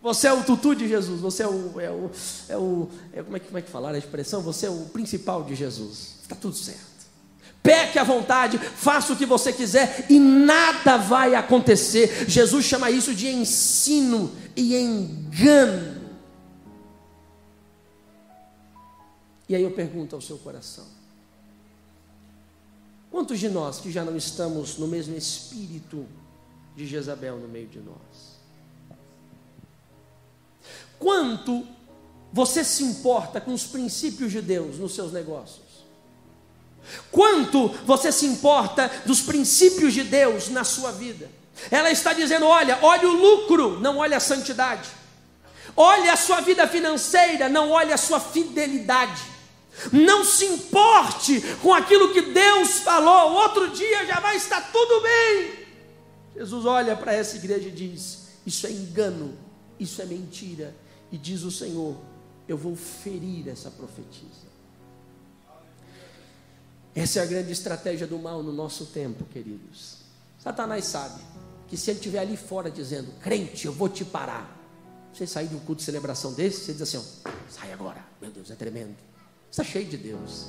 [0.00, 2.10] Você é o tutu de Jesus, você é o, é o,
[2.48, 4.42] é o é, como, é que, como é que falar a expressão?
[4.42, 6.16] Você é o principal de Jesus.
[6.22, 6.91] Está tudo certo
[7.62, 12.28] peque à vontade, faça o que você quiser e nada vai acontecer.
[12.28, 16.02] Jesus chama isso de ensino e engano.
[19.48, 20.86] E aí eu pergunto ao seu coração:
[23.10, 26.06] quantos de nós que já não estamos no mesmo espírito
[26.74, 28.32] de Jezabel no meio de nós?
[30.98, 31.66] Quanto
[32.32, 35.71] você se importa com os princípios de Deus nos seus negócios?
[37.10, 41.30] Quanto você se importa dos princípios de Deus na sua vida?
[41.70, 44.88] Ela está dizendo: olha, olha o lucro, não olha a santidade.
[45.76, 49.22] Olhe a sua vida financeira, não olhe a sua fidelidade.
[49.90, 55.62] Não se importe com aquilo que Deus falou, outro dia já vai estar tudo bem.
[56.36, 59.36] Jesus olha para essa igreja e diz: Isso é engano,
[59.78, 60.74] isso é mentira.
[61.10, 61.96] E diz o Senhor:
[62.46, 64.51] Eu vou ferir essa profetisa.
[66.94, 69.96] Essa é a grande estratégia do mal no nosso tempo, queridos.
[70.38, 71.22] Satanás sabe
[71.68, 74.60] que se ele estiver ali fora dizendo, crente, eu vou te parar.
[75.12, 78.30] Você sair de um culto de celebração desse, você diz assim, ó, sai agora, meu
[78.30, 78.94] Deus, é tremendo.
[79.50, 80.48] Está cheio de Deus.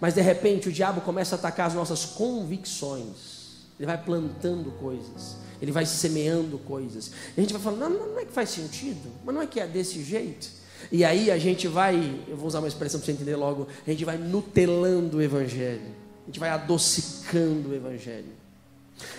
[0.00, 3.44] Mas de repente o diabo começa a atacar as nossas convicções.
[3.78, 7.10] Ele vai plantando coisas, ele vai semeando coisas.
[7.36, 9.58] E a gente vai falando, não, não é que faz sentido, mas não é que
[9.58, 10.48] é desse jeito.
[10.90, 13.90] E aí a gente vai, eu vou usar uma expressão para você entender logo, a
[13.90, 15.82] gente vai nutelando o Evangelho,
[16.22, 18.32] a gente vai adocicando o Evangelho,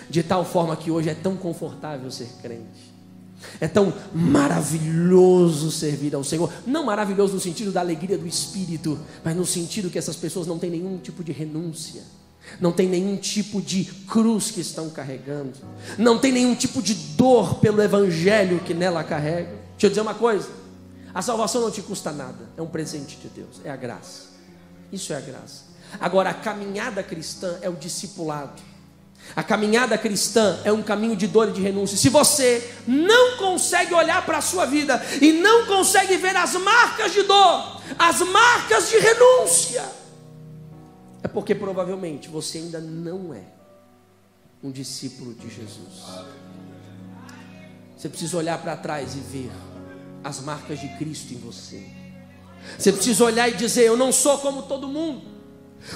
[0.08, 2.94] de tal forma que hoje é tão confortável ser crente,
[3.60, 9.36] é tão maravilhoso servir ao Senhor, não maravilhoso no sentido da alegria do Espírito, mas
[9.36, 12.02] no sentido que essas pessoas não têm nenhum tipo de renúncia,
[12.60, 15.52] não tem nenhum tipo de cruz que estão carregando,
[15.98, 19.50] não tem nenhum tipo de dor pelo Evangelho que nela carrega.
[19.72, 20.48] Deixa eu dizer uma coisa.
[21.16, 24.24] A salvação não te custa nada, é um presente de Deus, é a graça.
[24.92, 25.64] Isso é a graça.
[25.98, 28.60] Agora, a caminhada cristã é o discipulado.
[29.34, 31.96] A caminhada cristã é um caminho de dor e de renúncia.
[31.96, 37.14] Se você não consegue olhar para a sua vida e não consegue ver as marcas
[37.14, 39.90] de dor, as marcas de renúncia,
[41.22, 43.44] é porque provavelmente você ainda não é
[44.62, 46.04] um discípulo de Jesus.
[47.96, 49.50] Você precisa olhar para trás e ver
[50.22, 51.82] as marcas de Cristo em você.
[52.78, 55.22] Você precisa olhar e dizer: Eu não sou como todo mundo.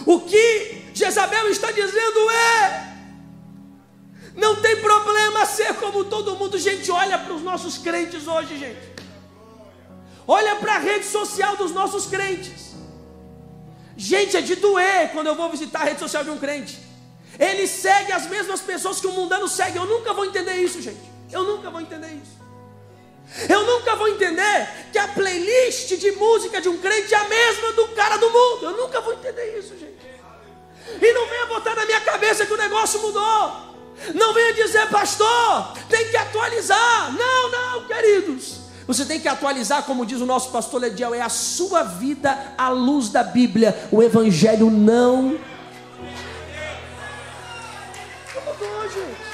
[0.07, 2.97] O que Jezabel está dizendo é:
[4.37, 6.59] Não tem problema ser como todo mundo.
[6.59, 8.91] Gente, olha para os nossos crentes hoje, gente.
[10.27, 12.71] Olha para a rede social dos nossos crentes.
[13.97, 16.79] Gente, é de doer quando eu vou visitar a rede social de um crente.
[17.39, 19.77] Ele segue as mesmas pessoas que o mundano segue.
[19.77, 21.01] Eu nunca vou entender isso, gente.
[21.31, 22.40] Eu nunca vou entender isso.
[23.49, 27.73] Eu nunca vou entender que a playlist de música de um crente é a mesma
[27.73, 28.65] do cara do mundo.
[28.65, 29.99] Eu nunca vou entender isso, gente.
[31.01, 33.71] E não venha botar na minha cabeça que o negócio mudou.
[34.15, 37.13] Não venha dizer, pastor, tem que atualizar.
[37.13, 38.61] Não, não, queridos.
[38.87, 42.71] Você tem que atualizar, como diz o nosso pastor Lediel, é a sua vida à
[42.71, 43.89] luz da Bíblia.
[43.93, 45.39] O Evangelho não.
[48.45, 49.31] Mudou, gente.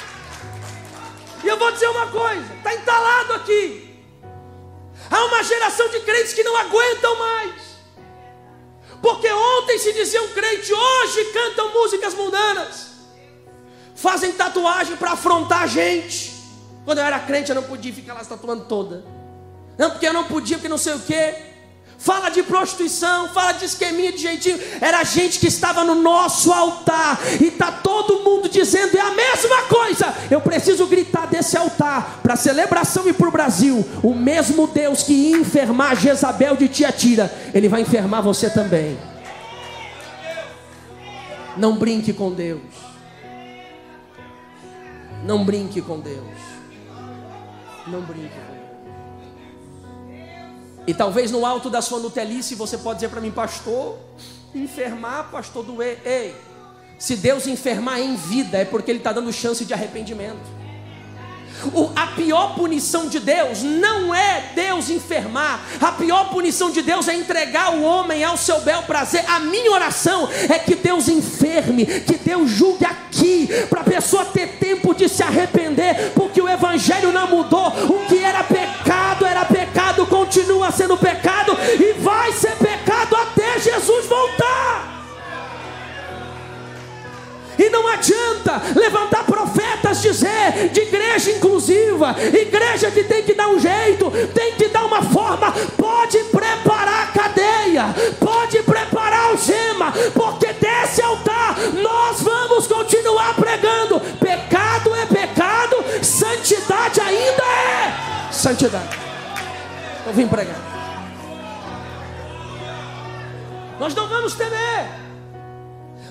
[1.42, 3.85] E eu vou dizer uma coisa: está entalado aqui.
[5.10, 7.52] Há uma geração de crentes que não aguentam mais.
[9.00, 12.88] Porque ontem se diziam crente, hoje cantam músicas mundanas.
[13.94, 16.34] Fazem tatuagem para afrontar a gente.
[16.84, 19.04] Quando eu era crente, eu não podia ficar lá tatuando toda.
[19.78, 21.55] Não, porque eu não podia, porque não sei o quê
[21.98, 24.58] fala de prostituição, fala de esqueminha de jeitinho.
[24.80, 29.62] Era gente que estava no nosso altar e tá todo mundo dizendo é a mesma
[29.62, 30.14] coisa.
[30.30, 33.84] Eu preciso gritar desse altar para celebração e para o Brasil.
[34.02, 38.98] O mesmo Deus que ia enfermar Jezabel de Tiatira, ele vai enfermar você também.
[41.56, 42.60] Não brinque com Deus.
[45.24, 46.24] Não brinque com Deus.
[47.86, 48.55] Não brinque com Deus.
[50.86, 53.98] E talvez no alto da sua nutelice você pode dizer para mim, pastor,
[54.54, 56.00] enfermar, pastor, doer.
[56.04, 56.34] Ei,
[56.98, 60.56] se Deus enfermar em vida, é porque Ele está dando chance de arrependimento.
[61.72, 67.08] O, a pior punição de Deus não é Deus enfermar, a pior punição de Deus
[67.08, 69.24] é entregar o homem ao seu bel prazer.
[69.28, 74.58] A minha oração é que Deus enferme, que Deus julgue aqui, para a pessoa ter
[74.58, 77.68] tempo de se arrepender, porque o Evangelho não mudou.
[77.68, 79.05] O que era pecado,
[80.36, 84.92] continua sendo pecado e vai ser pecado até Jesus voltar.
[87.58, 93.58] E não adianta levantar profetas dizer de igreja inclusiva, igreja que tem que dar um
[93.58, 100.52] jeito, tem que dar uma forma, pode preparar a cadeia, pode preparar o gema, porque
[100.52, 103.98] desse altar nós vamos continuar pregando.
[104.20, 109.05] Pecado é pecado, santidade ainda é santidade.
[110.06, 110.56] Eu vim pregar.
[113.78, 114.88] Nós não vamos temer.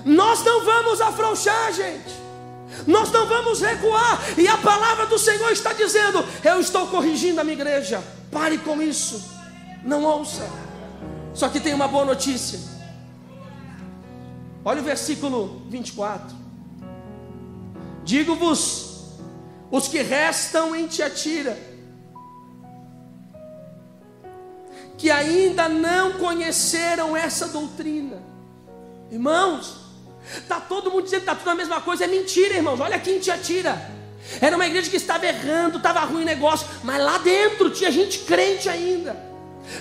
[0.04, 2.14] Nós não vamos afrouxar, gente.
[2.86, 4.20] Nós não vamos recuar.
[4.38, 8.02] E a palavra do Senhor está dizendo: Eu estou corrigindo a minha igreja.
[8.30, 9.30] Pare com isso.
[9.82, 10.48] Não ouça.
[11.34, 12.60] Só que tem uma boa notícia.
[14.64, 16.36] Olha o versículo 24.
[18.04, 19.16] Digo-vos:
[19.70, 21.58] os que restam em Tiatira,
[24.96, 28.22] que ainda não conheceram essa doutrina.
[29.10, 29.86] Irmãos,
[30.34, 32.04] Está todo mundo dizendo que está tudo a mesma coisa.
[32.04, 32.80] É mentira, irmãos.
[32.80, 33.90] Olha aqui em Tiatira.
[34.40, 36.66] Era uma igreja que estava errando, estava ruim o negócio.
[36.82, 39.16] Mas lá dentro tinha gente crente ainda.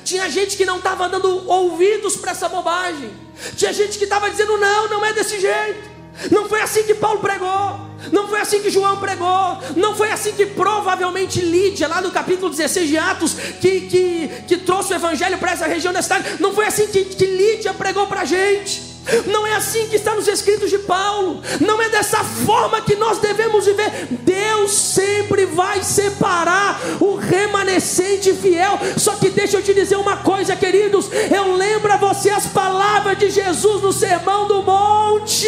[0.04, 3.12] Tinha gente que não estava dando ouvidos para essa bobagem.
[3.56, 5.96] Tinha gente que estava dizendo: não, não é desse jeito.
[6.32, 7.95] Não foi assim que Paulo pregou.
[8.12, 9.58] Não foi assim que João pregou.
[9.76, 14.58] Não foi assim que provavelmente Lídia, lá no capítulo 16 de Atos, que, que, que
[14.58, 16.38] trouxe o evangelho para essa região da cidade.
[16.40, 18.96] Não foi assim que, que Lídia pregou para a gente.
[19.28, 21.42] Não é assim que está nos escritos de Paulo.
[21.60, 24.08] Não é dessa forma que nós devemos viver.
[24.10, 28.80] Deus sempre vai separar o remanescente fiel.
[28.98, 31.10] Só que deixa eu te dizer uma coisa, queridos.
[31.34, 35.48] Eu lembro a você as palavras de Jesus no Sermão do Monte.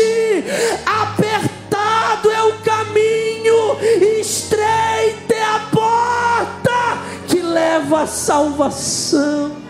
[2.25, 3.79] É o caminho,
[4.19, 9.67] estreita é a porta que leva à salvação.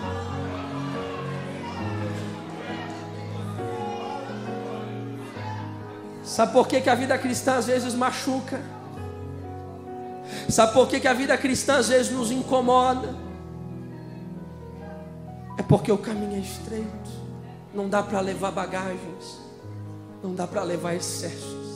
[6.23, 8.61] Sabe por que, que a vida cristã às vezes machuca?
[10.49, 13.15] Sabe por que, que a vida cristã às vezes nos incomoda?
[15.57, 17.09] É porque o caminho é estreito,
[17.73, 19.39] não dá para levar bagagens,
[20.21, 21.66] não dá para levar excessos.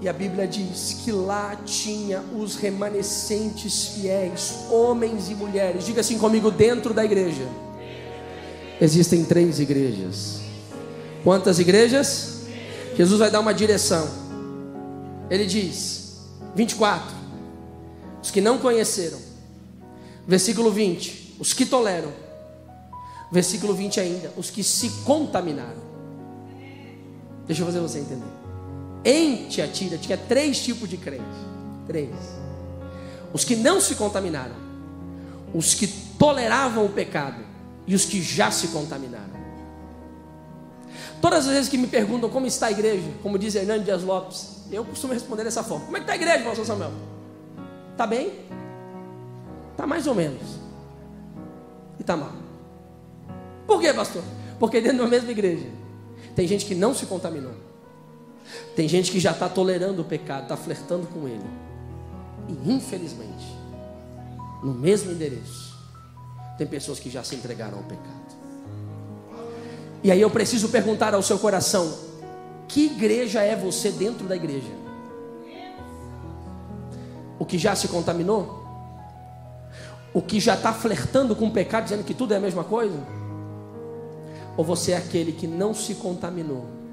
[0.00, 5.86] E a Bíblia diz que lá tinha os remanescentes fiéis, homens e mulheres.
[5.86, 7.48] Diga assim comigo: dentro da igreja
[8.80, 10.40] existem três igrejas.
[11.24, 12.42] Quantas igrejas?
[12.96, 14.08] Jesus vai dar uma direção.
[15.30, 16.18] Ele diz,
[16.54, 17.14] 24:
[18.22, 19.18] Os que não conheceram.
[20.26, 22.12] Versículo 20: Os que toleram.
[23.32, 25.86] Versículo 20 ainda: Os que se contaminaram.
[27.46, 28.45] Deixa eu fazer você entender.
[29.06, 31.38] Em Tiatira tinha três tipos de crentes.
[31.86, 32.10] Três.
[33.32, 34.56] Os que não se contaminaram.
[35.54, 37.40] Os que toleravam o pecado.
[37.86, 39.36] E os que já se contaminaram.
[41.22, 44.64] Todas as vezes que me perguntam como está a igreja, como diz Hernando Dias Lopes,
[44.72, 46.90] eu costumo responder dessa forma: Como é que está a igreja, pastor Samuel?
[47.92, 48.32] Está bem?
[49.70, 50.42] Está mais ou menos.
[51.96, 52.32] E está mal.
[53.68, 54.24] Por quê, pastor?
[54.58, 55.66] Porque dentro da mesma igreja
[56.34, 57.65] tem gente que não se contaminou.
[58.76, 61.46] Tem gente que já está tolerando o pecado, está flertando com ele.
[62.46, 63.56] E infelizmente,
[64.62, 65.74] no mesmo endereço,
[66.58, 68.36] tem pessoas que já se entregaram ao pecado.
[70.04, 71.90] E aí eu preciso perguntar ao seu coração:
[72.68, 74.70] que igreja é você dentro da igreja?
[77.38, 78.62] O que já se contaminou?
[80.12, 82.98] O que já está flertando com o pecado, dizendo que tudo é a mesma coisa?
[84.54, 86.85] Ou você é aquele que não se contaminou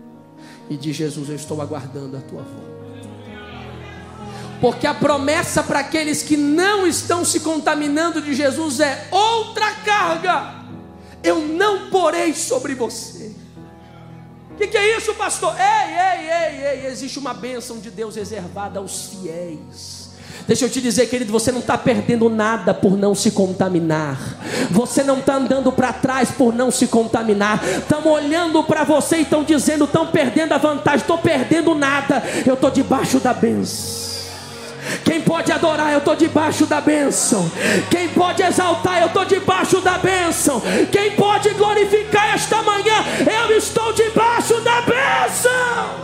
[0.70, 2.74] e diz: Jesus, eu estou aguardando a tua volta?
[4.62, 10.64] Porque a promessa para aqueles que não estão se contaminando de Jesus é outra carga
[11.24, 13.34] eu não porei sobre você.
[14.52, 15.56] O que, que, é isso, pastor?
[15.58, 20.03] Ei, ei, ei, ei, existe uma bênção de Deus reservada aos fiéis.
[20.48, 24.20] Deixa eu te dizer, querido, você não está perdendo nada por não se contaminar.
[24.70, 27.64] Você não está andando para trás por não se contaminar.
[27.64, 31.00] Estão olhando para você e estão dizendo, estão perdendo a vantagem.
[31.00, 32.22] Estou perdendo nada.
[32.46, 34.04] Eu estou debaixo da bênção.
[35.06, 37.50] Quem pode adorar, eu estou debaixo da bênção.
[37.90, 40.62] Quem pode exaltar, eu estou debaixo da bênção.
[40.92, 46.04] Quem pode glorificar esta manhã, eu estou debaixo da bênção.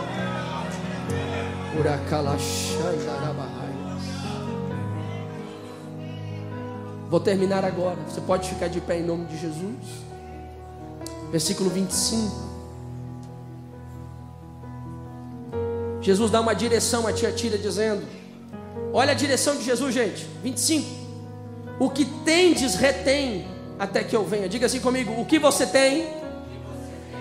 [7.10, 7.98] Vou terminar agora.
[8.08, 9.74] Você pode ficar de pé em nome de Jesus.
[11.32, 12.48] Versículo 25.
[16.00, 18.06] Jesus dá uma direção a tia Tira dizendo:
[18.92, 20.24] Olha a direção de Jesus, gente.
[20.42, 20.88] 25.
[21.80, 23.46] O que tendes, retém
[23.76, 24.48] até que eu venha.
[24.48, 26.06] Diga assim comigo: o que você tem,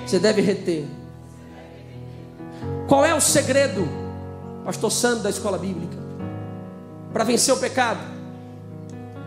[0.05, 0.85] você deve reter.
[2.87, 3.87] Qual é o segredo,
[4.63, 5.97] Pastor Sandro da escola bíblica,
[7.11, 8.18] para vencer o pecado?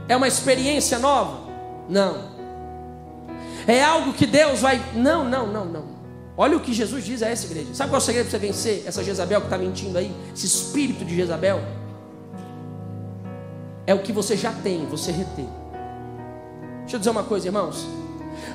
[0.08, 1.48] É uma experiência nova?
[1.88, 2.32] Não.
[3.66, 4.82] É algo que Deus vai.
[4.94, 5.84] Não, não, não, não.
[6.36, 7.74] Olha o que Jesus diz a essa igreja.
[7.74, 10.14] Sabe qual é o segredo para você vencer essa Jezabel que está mentindo aí?
[10.34, 11.60] Esse espírito de Jezabel?
[13.86, 15.46] É o que você já tem, você reter.
[16.80, 17.86] Deixa eu dizer uma coisa, irmãos.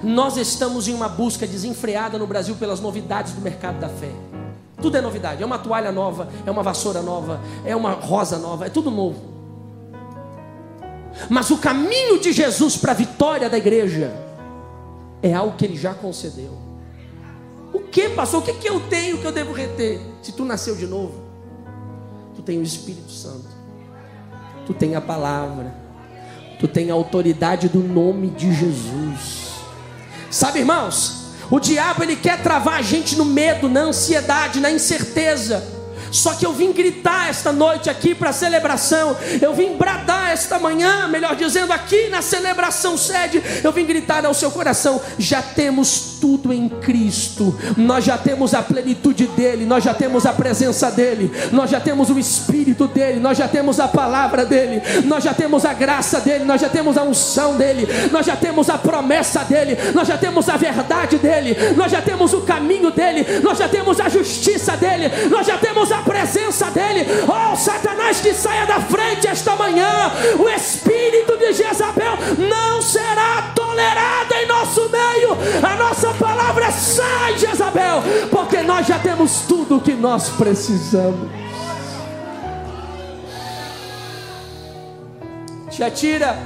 [0.03, 4.11] Nós estamos em uma busca desenfreada no Brasil pelas novidades do mercado da fé.
[4.81, 5.41] Tudo é novidade.
[5.41, 9.26] É uma toalha nova, é uma vassoura nova, é uma rosa nova, é tudo novo.
[11.29, 14.13] Mas o caminho de Jesus para a vitória da igreja
[15.21, 16.57] é algo que ele já concedeu.
[17.73, 18.41] O que, pastor?
[18.41, 19.99] O que, que eu tenho que eu devo reter?
[20.21, 21.13] Se tu nasceu de novo,
[22.35, 23.47] tu tem o Espírito Santo,
[24.65, 25.73] tu tem a palavra,
[26.59, 29.47] tu tem a autoridade do nome de Jesus.
[30.29, 35.76] Sabe, irmãos, o diabo ele quer travar a gente no medo, na ansiedade, na incerteza.
[36.11, 39.15] Só que eu vim gritar esta noite aqui para a celebração.
[39.41, 43.41] Eu vim bradar esta manhã, melhor dizendo, aqui na celebração sede.
[43.63, 47.57] Eu vim gritar ao seu coração: já temos tudo em Cristo.
[47.75, 52.09] Nós já temos a plenitude dele, nós já temos a presença dele, nós já temos
[52.09, 56.43] o espírito dele, nós já temos a palavra dele, nós já temos a graça dele,
[56.43, 60.49] nós já temos a unção dele, nós já temos a promessa dele, nós já temos
[60.49, 65.09] a verdade dele, nós já temos o caminho dele, nós já temos a justiça dele,
[65.29, 67.05] nós já temos a presença dele.
[67.27, 70.11] Oh, Satanás, que saia da frente esta manhã.
[70.39, 75.37] O espírito de Jezabel não será tolerado em nosso meio.
[75.63, 81.29] A nossa palavra sai, Jezabel, porque nós já temos tudo o que nós precisamos.
[85.69, 86.37] Te atira,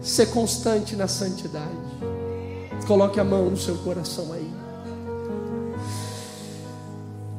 [0.00, 1.86] ser constante na santidade.
[2.86, 4.50] Coloque a mão no seu coração aí.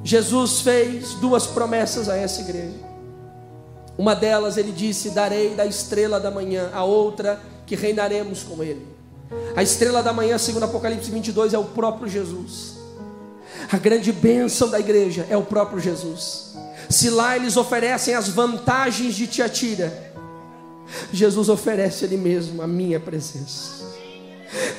[0.04, 2.80] Jesus fez duas promessas a essa igreja.
[3.98, 8.97] Uma delas ele disse: Darei da estrela da manhã, a outra que reinaremos com ele.
[9.56, 12.78] A estrela da manhã, segundo Apocalipse 22, é o próprio Jesus.
[13.72, 16.56] A grande bênção da igreja é o próprio Jesus.
[16.90, 20.14] Se lá eles oferecem as vantagens de Tiatira,
[21.12, 23.87] Jesus oferece Ele mesmo a minha presença.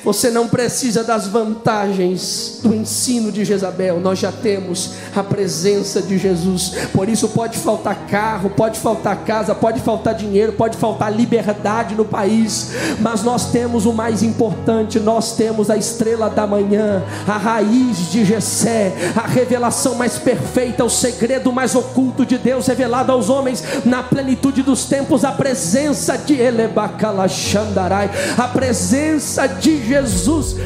[0.04, 6.18] Você não precisa das vantagens do ensino de Jezabel, nós já temos a presença de
[6.18, 6.74] Jesus.
[6.92, 12.04] Por isso pode faltar carro, pode faltar casa, pode faltar dinheiro, pode faltar liberdade no
[12.04, 18.10] país, mas nós temos o mais importante, nós temos a estrela da manhã, a raiz
[18.10, 23.62] de Jessé, a revelação mais perfeita, o segredo mais oculto de Deus revelado aos homens
[23.84, 30.56] na plenitude dos tempos, a presença de Elebacalachandarai, a presença de Jesus.